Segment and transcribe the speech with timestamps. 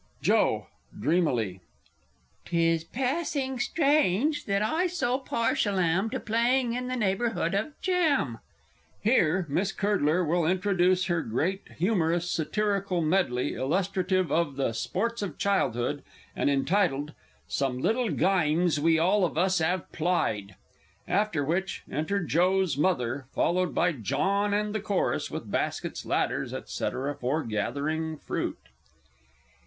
[0.23, 0.65] _Joe
[0.99, 1.61] (dreamily.)
[2.45, 8.39] 'Tis passing strange that I so partial am To playing in the neighbourhood of Jam!
[9.03, 15.37] [HERE Miss CURDLER will introduce her great humorous Satirical Medley illustrative of the Sports of
[15.37, 16.01] Childhood,
[16.35, 17.13] and entitled,
[17.47, 20.55] "Some little Gymes we all of us 'ave Plied;"
[21.07, 26.89] after which, Enter JOE'S Mother, followed by JOHN and the Chorus, with baskets, ladders, &c.,
[27.19, 28.57] for gathering fruit.